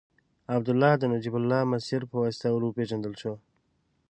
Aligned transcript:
عبدالله 0.55 0.91
د 0.97 1.03
نجیب 1.13 1.35
الله 1.37 1.61
مسیر 1.73 2.01
په 2.09 2.15
واسطه 2.21 2.47
ور 2.51 2.63
وپېژندل 2.65 3.13
شو. 3.21 3.33